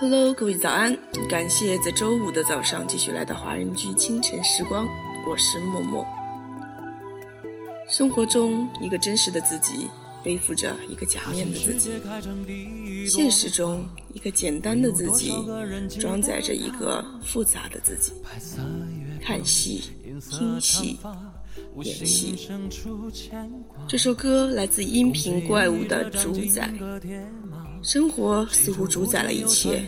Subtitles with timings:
[0.00, 0.96] Hello，各位早安！
[1.28, 4.88] 感谢在周五的早上继续来到华人居清晨时光，
[5.28, 6.06] 我是默默。
[7.86, 9.90] 生活中，一个真实的自己
[10.24, 11.90] 背负着一个假面的自己；
[13.06, 15.34] 现实中，一个简单的自己
[16.00, 18.14] 装载着一个复杂的自己。
[19.22, 19.82] 看戏、
[20.30, 20.98] 听戏、
[21.82, 22.48] 演戏。
[23.86, 26.72] 这首歌来自音频怪物的主宰。
[27.82, 29.84] 生活似乎主宰了一切，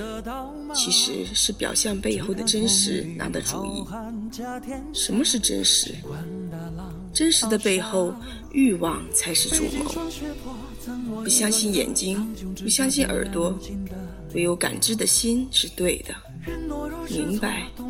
[0.74, 3.84] 其实是表象背后的真实拿的主意。
[4.94, 5.94] 什么是真实？
[7.12, 8.14] 真实的背后，
[8.52, 11.22] 欲望才是主谋。
[11.22, 13.58] 不相信眼睛，不相信耳朵，
[14.34, 16.14] 唯有感知的心是对的。
[17.10, 17.66] 明白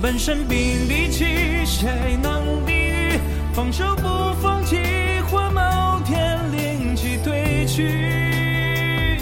[0.00, 1.24] 本身并利器，
[1.64, 3.20] 谁能抵御？
[3.54, 4.02] 放手不
[4.42, 4.76] 放弃，
[5.30, 9.20] 或某天灵气褪去。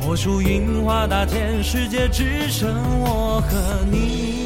[0.00, 2.68] 火树银花大千世界，只剩
[3.00, 4.38] 我和你。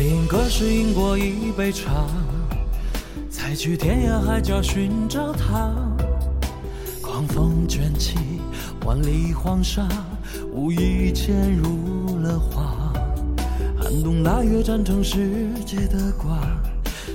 [0.00, 2.06] 因歌是饮过一杯茶，
[3.28, 5.74] 再去天涯海角寻找他。
[7.00, 8.16] 狂风卷起
[8.84, 9.86] 万里黄沙，
[10.52, 12.92] 无意间入了画。
[13.78, 16.38] 寒冬腊月战成世界的瓜，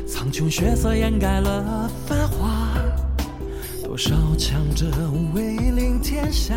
[0.07, 2.73] 苍穹血色掩盖了繁华。
[3.83, 4.85] 多少强者
[5.33, 6.55] 威临天下，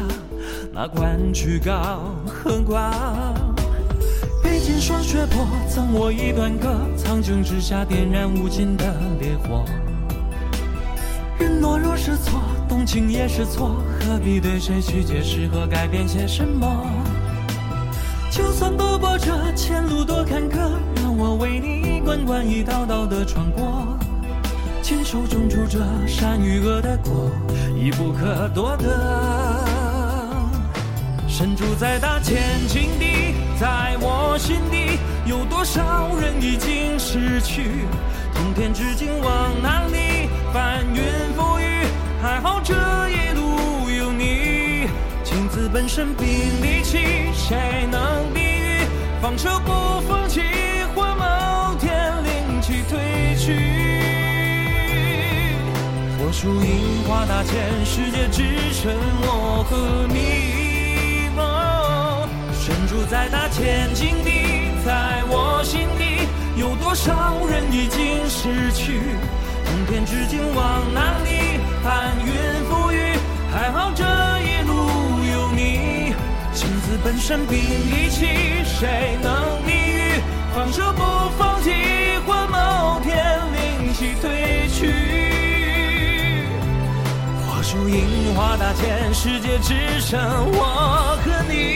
[0.72, 3.59] 哪管曲高和寡。
[4.59, 6.69] 金霜雪破，赠我一段歌。
[6.97, 8.84] 苍穹之下，点燃无尽的
[9.21, 9.65] 烈火。
[11.38, 16.66] 人懦弱是错，动情也是错，何必对谁去解释和改变些什么？
[18.31, 20.71] 就算多波折前路多坎坷，
[21.03, 23.99] 让我为你一关关、一道道的穿过。
[24.83, 27.31] 亲手种出这善与恶的果，
[27.77, 29.59] 已不可多得。
[31.27, 37.85] 身处在大千境地，在我我心底，有多少人已经失去？
[38.33, 40.29] 通天之境往哪里？
[40.53, 41.03] 翻云
[41.37, 41.85] 覆雨，
[42.23, 42.73] 还好这
[43.09, 44.87] 一路有你。
[45.25, 46.29] 情字本身并
[46.63, 46.99] 利器，
[47.35, 48.87] 谁能抵御？
[49.21, 50.43] 放手不放弃，
[50.95, 51.91] 或某天
[52.23, 53.59] 灵气褪去。
[56.17, 58.93] 火树银花大千世界，只剩
[59.23, 60.40] 我和你。
[63.21, 66.27] 在大千境地，在我心底，
[66.59, 68.99] 有多少人已经失去？
[69.67, 71.61] 通天至今往哪里？
[71.85, 72.33] 翻云
[72.65, 73.19] 覆雨，
[73.53, 74.05] 还好这
[74.41, 74.73] 一路
[75.35, 76.15] 有你。
[76.55, 80.23] 情字本身并利器，谁能抵御？
[80.55, 81.03] 放手不
[81.37, 81.71] 放弃，
[82.27, 84.31] 换某天灵犀褪
[84.73, 84.81] 去。
[87.47, 90.19] 火树银花大千世界，只剩
[90.53, 91.70] 我和你。